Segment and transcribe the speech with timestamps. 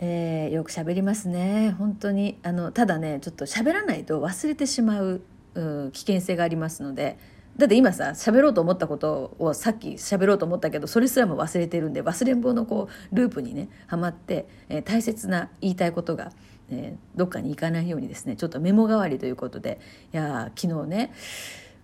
[0.00, 1.74] えー、よく喋りますね。
[1.78, 2.38] 本当に。
[2.42, 5.22] あのただねちょっと喋らないと忘れてしまう
[5.54, 7.18] 危険性がありますので。
[7.56, 16.30] だって今さ喋ろうと思ったことをさっき喋ろうと思ったけどそれすらも忘れてるんで忘れん坊のこうループにねはまって、えー、大切な言いたいことが、
[16.70, 19.80] えー、どっかに行かないようにですねちょっとメモ代わりということで。
[20.14, 21.12] いや昨日ね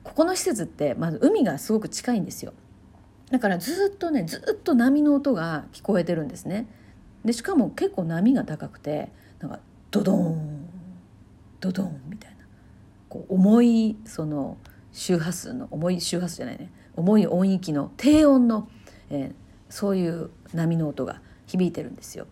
[0.05, 2.53] ここの施設ってまず海がすごく近いんですよ。
[3.33, 6.69] だからずっとねずっと波の音が聞こえてるんですね。
[7.25, 10.69] でしかも結構波が高くてなんかドドン
[11.61, 12.37] ドドンみたいな。
[13.09, 14.59] こう重いその
[14.93, 16.71] 周波数の重い周波数じゃないね。
[16.97, 18.69] 重い音域の低音の、
[19.11, 19.35] えー、
[19.69, 22.27] そういう波の音が響いてるんですよ。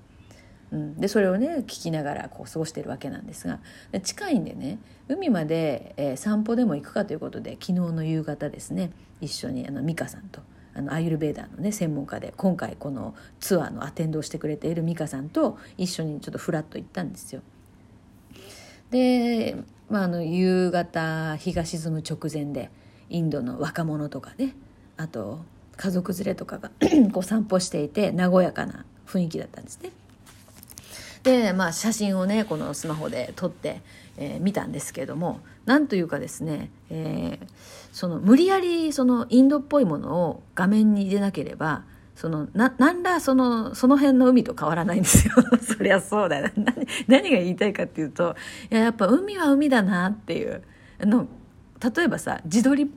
[0.73, 3.61] うん、でそれをね聞きながらこう過ごしてるわけなんですが
[4.03, 10.41] 近いんでね海まで、えー、散歩でも行くかということで昨日の夕方ですね一緒にあの美香さんと
[10.75, 17.43] あのアイルベーダーのね専門家で今回このツアーのアテンドをしてくれている美香さんと一緒にちょっとフラッと行ったんですよ。
[18.91, 19.57] で、
[19.89, 22.71] まあ、あの夕方日が沈む直前で
[23.09, 24.55] インドの若者とかね
[24.97, 25.45] あと
[25.77, 26.71] 家族連れとかが
[27.13, 29.91] こう散歩していて和やかな雰囲気だったんですね。
[31.23, 33.81] でまあ写真をねこのスマホで撮って、
[34.17, 37.47] えー、見たんですけれどもなんというかですね、えー、
[37.93, 41.85] その無理やりそのインドっぽいものを画面に入れなければ
[42.17, 45.35] そのな何らそのその辺の海と変わらないんですよ。
[45.61, 48.37] そりゃそうだよ何何が言いたいかっていうと
[48.71, 50.63] いややっぱ海は海だなっていう。
[51.01, 51.27] あの
[51.97, 52.89] 例えばさ自撮り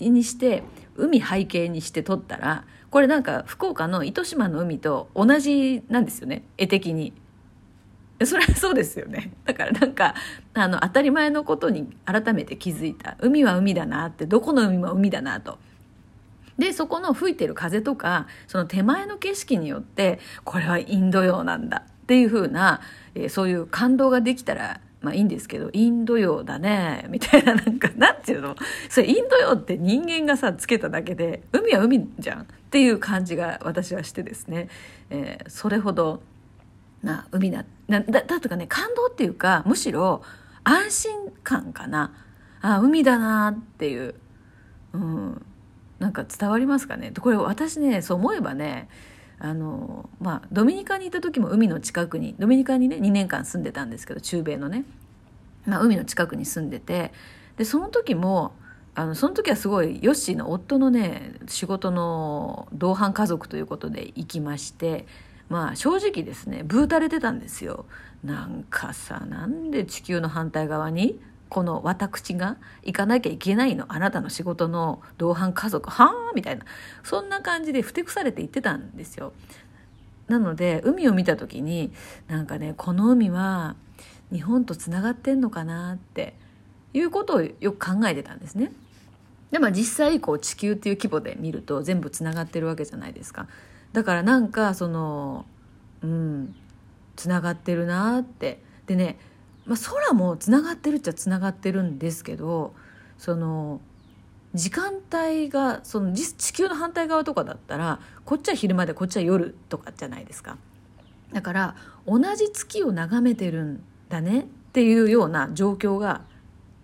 [0.00, 0.64] にして
[0.96, 6.44] 海背景にして撮ったらこれなんか福岡の糸島の海と同じなんですよね。
[6.58, 7.14] 絵的に。
[8.24, 9.32] それはそうですよね。
[9.44, 10.14] だからなんか
[10.54, 13.16] あの当たり前のことに改めて気づいた。
[13.20, 15.58] 海は海だなってどこの海も海だなと。
[16.58, 22.80] でそこの吹いてる風とかその手前の景色によってこれはインド洋なんだっていうふうな、
[23.16, 28.56] えー、そういう感動ができたらまあいいんですけど、インド洋だね、みたいな、なんか、なんていうの？
[28.88, 34.68] それインド洋って人間がさ、つけただけで、海は海じゃんっていう感じが私はしてですね、
[35.10, 36.22] えー、それほど
[37.04, 40.22] な海だなだだとかね感動っていうかむしろ
[40.64, 42.12] 安心感かな。
[42.62, 44.14] あ海だなっていう、
[44.94, 45.46] うん、
[45.98, 47.12] なんか伝わりますかね。
[47.20, 48.88] これ私ねそう思えばね
[49.38, 54.84] あのまあドミニカにいた時も海の近くにドミニカにね2年間住んでたんですけど中米のね、
[55.66, 57.12] まあ、海の近くに住んでて。
[57.56, 58.56] でその時も
[58.96, 65.06] あのその時はすごいヨッシーの夫のね仕事の同伴家族ということで行きまして。
[65.48, 67.86] まあ正直ですねブータれてたんですよ。
[68.22, 73.84] なんかさなんで地球の反対側にこの私が行かなきゃいけないの？
[73.88, 75.90] あなたの仕事の同伴家族？
[75.90, 76.32] はあ？
[76.34, 76.64] みたいな。
[77.02, 79.32] そんな感じでふてくされて言ってたんですよ。
[80.26, 81.92] なので海を見た時に
[82.26, 83.76] なんかねこの海は
[84.32, 86.34] 日本とつながってんのかなって
[86.94, 88.72] いうことをよく考えてたんですね。
[89.50, 93.46] でも実際こう地球っていう規模で見ると全部つながってるわけじゃないですか。
[93.94, 95.46] だからなんかその
[96.02, 96.54] うん
[97.14, 98.62] つながってるなって。
[98.86, 99.18] でね、
[99.64, 102.74] まあ、空もつながってるっちゃつながってるんですけど
[103.16, 103.80] その
[104.52, 110.58] 時間帯がその地球の反対側とかだったらこっちは昼間でこっちは夜とかじゃないですか。
[111.32, 116.22] だから同じ月を眺めてるんだねっていうような状況が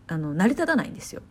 [0.09, 1.23] あの成り立たないんですよ。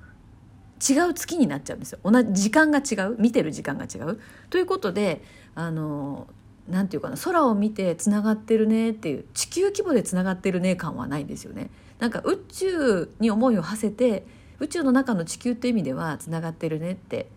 [0.88, 2.00] 違う月になっちゃうんですよ。
[2.04, 3.16] 同じ時間が違う。
[3.20, 4.20] 見てる時間が違う。
[4.50, 5.22] ということで
[5.56, 6.28] あの
[6.68, 11.70] なんていうかな空を見てつながってるねっていう地球規模でつながってるね感はないんですよね。
[12.00, 14.26] なんか宇宙に思いを馳せて
[14.60, 17.30] 宇宙の中の地球って意味ではつながってるねって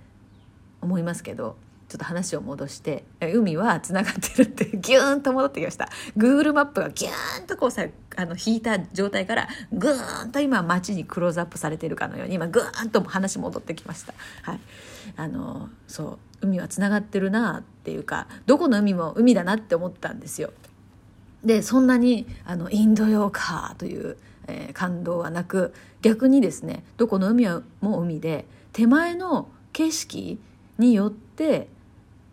[0.80, 1.56] 思いますけど
[1.92, 5.90] ちょっと話を戻して海はつながってるって ギューンと戻ってきました。
[6.16, 7.84] Google マップがギューンとこうさ
[8.16, 14.14] あの引いた状態からグーンと今街にクローズアップされてるかのように今グーンと話戻ってきました。
[14.40, 14.60] はい。
[15.16, 20.50] あのそう海はつながってるなっていうかどこの海も海だなって思ったんですよ。
[21.44, 30.40] でそんなにあのインド洋かという、えー、感動はなく逆にですねどこの海はもう海で手前の景色
[30.78, 31.68] によって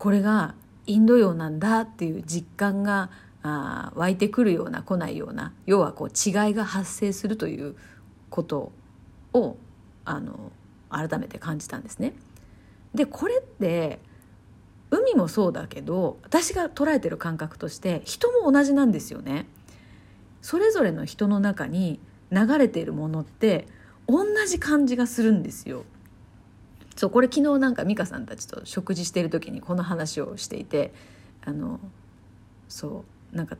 [0.00, 0.54] これが
[0.86, 3.10] インド洋なんだっていう実感が
[3.42, 7.76] あ湧いてくるような来ないような要はこう違いが発生するという
[8.30, 8.72] こと
[9.34, 9.58] を
[10.06, 10.52] あの
[10.88, 12.14] 改めて感じたんですね。
[12.94, 14.00] でこれって
[14.90, 19.46] 海もそうだけど私が捉えてる感覚として人も同じなんですよね。
[20.40, 22.00] それぞれの人の中に
[22.32, 23.68] 流れているものって
[24.08, 25.84] 同じ感じがするんですよ。
[27.00, 30.92] そうこれ昨日なんか美香さんたちと食事してる時にこの話をしていて
[31.42, 31.80] あの
[32.68, 33.56] そうなんか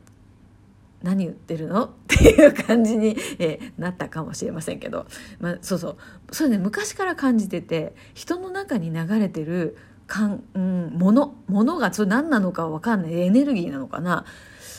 [1.01, 1.85] 何言ってるの？
[1.85, 5.07] っていう感じに、えー、なったかもしれませんけど、
[5.39, 5.97] まあ、そうそう。
[6.31, 14.23] それね昔から感じてて人の中に流れてるかん、うん、ものものがそれ何なのか分かんないエネルギーなのかな。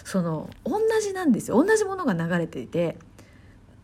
[0.04, 1.60] その同じなんですよ。
[1.60, 2.96] 同じものが流れていて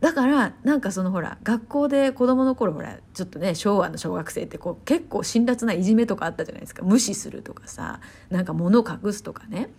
[0.01, 6.83] だからなんかそのほら学校で子供の頃ほらちょっとね昭和の小学生ってこう結構辛辣ないじめとかあったじゃないですか。
[6.85, 8.01] 無視するとかさ
[8.31, 9.71] なんか物を隠すとかね。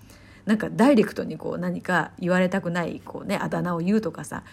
[0.45, 4.43] なんかダイレクトにこう何か言われたくないこう、ね、あだ名を言うとかさ。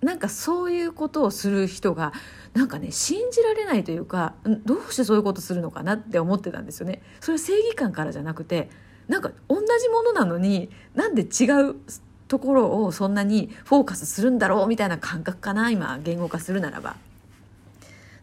[0.00, 2.12] なんかそういうことをする人が
[2.52, 4.34] なんかね信じられないというか
[4.66, 7.00] どうしてそういうことするのかなって思ってたんですよね。
[7.20, 8.68] それは正義感からじゃなくて
[9.08, 11.76] なんか同じものなのになんで違う
[12.34, 16.96] ところをそんなにフォーカスするんだろうみたいな感覚かな今言語化するならば。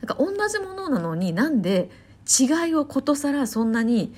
[0.02, 1.90] なんか同じものなのになんで
[2.28, 4.14] 違いをことさらそんなに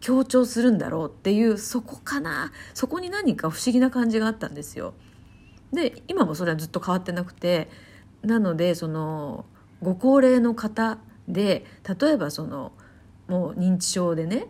[0.00, 4.94] 強調するんだろうっていうそこかなそこに何か不思議な感じがあったんですよ。
[5.74, 7.68] で今もそれはずっと変わってなくて
[8.22, 9.44] なのでその
[9.82, 10.96] ご高齢の方
[11.28, 11.66] で
[12.00, 12.72] 例えばその
[13.28, 14.46] もう認知症でね、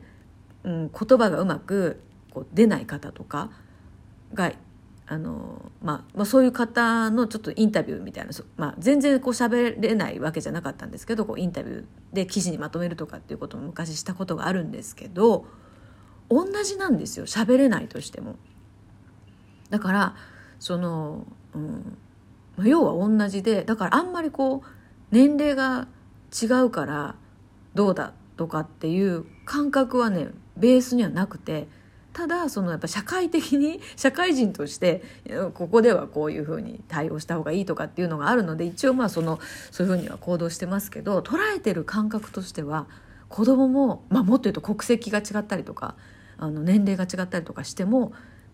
[0.62, 2.00] うん、言葉がうまく
[2.32, 3.50] こう出ない方とか
[4.34, 4.52] が
[5.06, 15.46] あの、まあ、まあそういう方のちょっとインタビューみたいな、まあ、全然こう喋れないわけじゃなかったんですけどこうインタビューで記事にまとめるとかっていうことも昔したことがあるんですけど
[16.30, 18.36] 同じなんですよ喋れないとしても。
[19.70, 20.16] だから
[20.58, 21.98] その、うん
[22.56, 24.68] まあ、要は同じでだからあんまりこう
[25.10, 25.88] 年齢が
[26.32, 27.16] 違うから
[27.74, 31.68] どうだとかっていう感覚はねベースにはなくて
[32.14, 35.02] ただそのやっぱ社会的に 社会人として
[35.52, 39.40] ここではこういうふうに対応した方がいいとかっていうのがあるので一応まあその
[39.70, 42.86] そういうふうには行動してますけど捉えてる感覚としては
[43.28, 45.96] 子供もまあもっと言うと国籍が違ったりとか
[46.38, 48.12] あの年齢が違ったりとかしても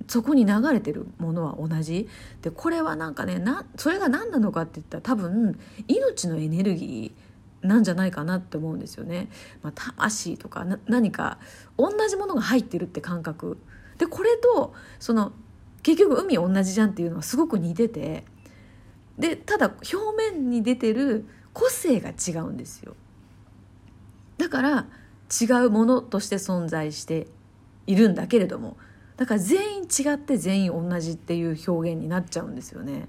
[0.08, 2.08] そこに流れてるものは同じ。
[2.40, 7.29] でこれはなんかねなそれが何なのかって言ったら多分命のエネルギー
[7.62, 9.28] なんじゃないかなって思うんですよね。
[9.62, 11.38] まあ、魂とか何か
[11.76, 13.58] 同じものが入ってるって感覚
[13.98, 15.32] でこれとその
[15.82, 18.24] 結局海同じじゃんっていうのはすごく似てて
[19.18, 22.96] でただ表面に出てる個性が違うんですよ。
[24.38, 24.86] だから
[25.40, 27.26] 違うものとして存在して
[27.86, 28.78] いるんだけれども
[29.16, 33.08] だから全員違って全員同じっていう表現になっちゃうんですよね。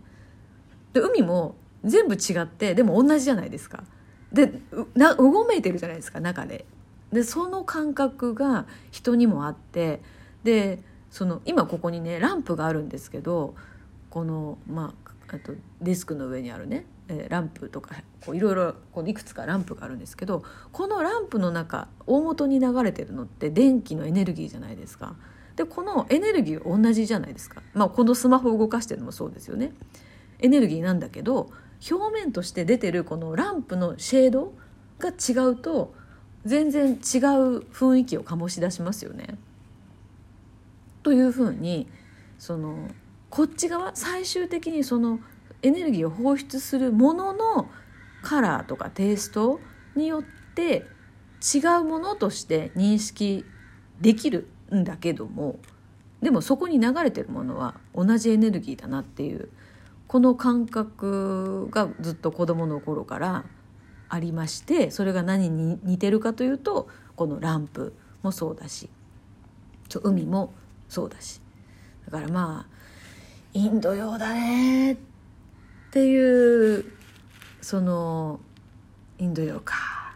[0.91, 1.55] で海も
[1.85, 3.85] 全部違ってでも同じじゃないですか。
[4.31, 4.53] で
[4.95, 6.65] なうごめいてるじゃないですか中で。
[7.11, 10.01] でその感覚が人にもあって
[10.43, 10.79] で
[11.09, 13.53] その今ここにねランプがあるんですけど
[14.09, 17.95] このまああとデスクの上にあるね、え、ランプとか
[18.33, 18.75] いろいろ
[19.05, 25.15] いくつかランプがあるんですけどこのランプの中大元に流れてるのって電気のエネルギーじゃないですか。
[25.55, 29.73] でこのエネルギー同じじゃないですか、まあ、このスマホを動かしてるのもそうですよね。
[30.39, 31.51] エネルギーなんだけど
[31.89, 34.53] 表面として出てるこのランプのシェード
[34.99, 35.93] が違うと
[36.45, 36.97] 全然違う
[37.71, 39.37] 雰囲気を醸し出しますよね。
[41.03, 41.87] というふうに
[42.37, 42.89] その
[43.29, 45.19] こっち側最終的にその
[45.63, 47.69] エネルギーを放出するものの
[48.21, 49.59] カラーとかテイスト
[49.95, 50.23] によっ
[50.55, 50.85] て
[51.53, 53.45] 違うものとして認識
[53.99, 55.59] できるんだけども
[56.21, 59.49] でもそこに流れてるものは同じエネルギーだなっていう
[60.11, 63.45] この感覚がずっと子どもの頃から
[64.09, 68.89] ありましてそれが何に似てるかというとこのランプもそうだし
[70.03, 70.53] 海も
[70.89, 71.39] そうだし。
[72.03, 72.75] だからまあ
[73.53, 74.97] インド洋だねっ
[75.91, 76.91] ていう
[77.61, 78.41] その
[79.17, 80.13] インド洋か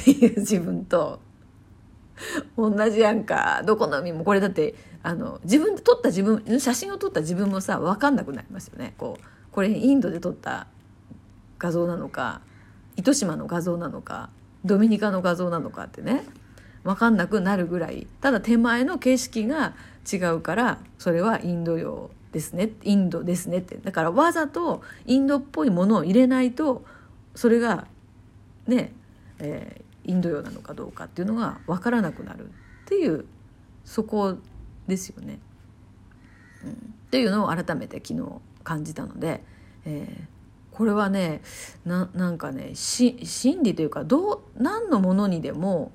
[0.00, 1.20] っていう自分と
[2.56, 8.94] 同じやんかどこの海もこれだってあの自分で撮った自分写真を撮った自分もさ分かんなくなりますよね。
[8.98, 10.66] こうこれインドで撮った
[11.58, 12.40] 画像なのか
[12.96, 14.30] 糸島の画像なのか
[14.64, 16.24] ドミニカの画像なのかってね
[16.84, 19.74] 分かんなくなるぐらいただ手前の景色が
[20.10, 23.76] 違うからそれはインド洋ですねインドですねって。
[23.76, 26.84] だからわざとインドっぽいものを入れないと
[27.34, 27.86] それが
[28.66, 28.92] ね、
[29.38, 32.50] えー、インド洋なのかどうかっていうのが分からなくなるっ
[32.86, 33.24] ていう
[33.84, 34.36] そこ
[34.88, 35.38] ですよね。
[36.64, 36.74] うん、っ
[37.10, 39.42] ていうのを改めて昨日感じたので、
[39.84, 41.42] えー、これはね
[41.84, 45.92] なんかね心理というかどう何のものにでも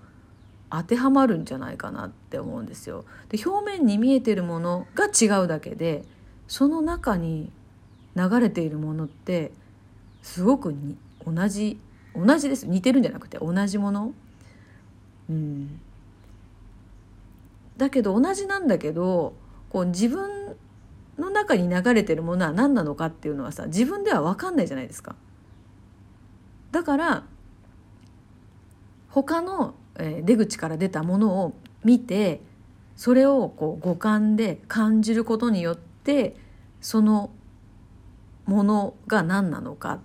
[0.72, 3.03] 当てはまるんじゃないかなって思うんですよ。
[3.29, 6.03] で表面に見えてるものが違うだけで
[6.48, 7.51] その中に
[8.15, 9.51] 流れているものって
[10.24, 11.77] すごくに同じ
[12.15, 14.13] 同じです似てるんじゃなくて同じもの？
[15.29, 15.79] うん
[17.77, 19.34] だけど同じなんだけど
[19.69, 20.55] こう自分
[21.17, 25.15] の中に流れてるものは何なのかっていうのはさ自分では分かんないじゃないですか。
[26.72, 27.24] だから
[29.10, 31.53] 他の出口から出たものを
[31.84, 32.41] 見て
[32.95, 36.36] それをこう五感で感じることによって
[36.81, 37.29] その
[38.45, 40.00] ものが何なのかっ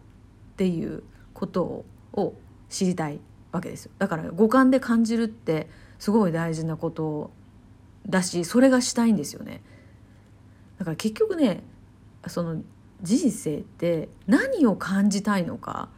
[0.56, 1.02] ていう
[1.34, 2.34] ことをを
[2.68, 3.20] 知りたい
[3.52, 7.30] わけですよだから五感で感じるってすごい大事なこと
[8.08, 9.62] だしそれがしたいんですよね
[10.78, 11.62] だから結局ね
[12.26, 12.62] その
[13.02, 15.88] 人生って何を感じたいのか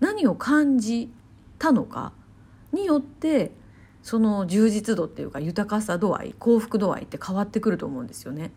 [0.00, 1.12] 何を感じ
[1.58, 2.12] たのか
[2.72, 3.52] によって
[4.02, 8.50] その充実度っていうか豊かさ度合い幸福度合いって変わってくると思うんですよね。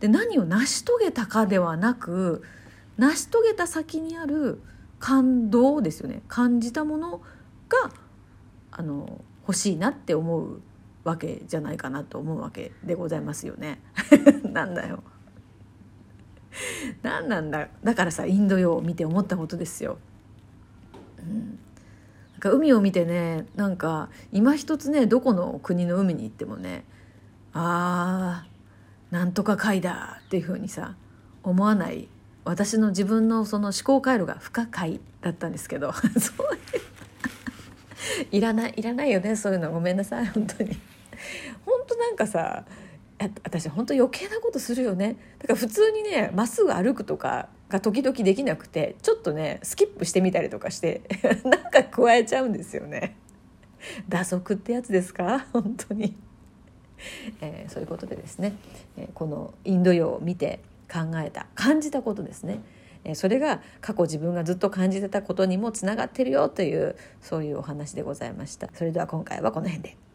[0.00, 2.42] で何を成し遂げたかではなく
[2.96, 4.60] 成し遂げた先にある
[5.00, 7.18] 感動ですよね感じたもの
[7.68, 7.90] が
[8.70, 10.60] あの欲しいなって思う
[11.02, 13.80] わけじゃないかなと思うわけでございますよね。
[14.44, 15.02] なんだよ。
[17.02, 19.98] 何なんだだからさインド洋を見て思ったことですよ。
[21.18, 21.58] うん、
[22.32, 26.84] なんか海を見てねなんか今一つねどこの国の海に行ってもね
[27.52, 30.96] あーなんとか海だっていうふうにさ
[31.42, 32.08] 思わない
[32.44, 35.92] 私の自分のその思考回路が不可解だったんですけど。
[36.18, 36.60] そういう。
[38.32, 39.70] いらないいらないよねそういうの。
[39.70, 40.70] ごめんなさい本当に。
[41.64, 42.64] 本当なんかさ
[43.44, 45.16] 私本当余計なことするよね。
[45.38, 51.02] だから普通にねまっすぐ歩くとかが時々できなくてちょっとねスキップしてみたりとかして
[51.44, 53.16] なんか加えちゃうんですよね。
[54.08, 55.46] 打足ってやつですか？
[55.52, 56.16] 本当に、
[57.42, 58.54] えー、そういうことでですね、
[58.96, 62.62] えー、このインド洋を見て考えた感じたことですね
[63.14, 70.09] それが過去自分がずっと感じてたことにもつながってるよというそういうお話でございましたそれでは今回はこの辺で。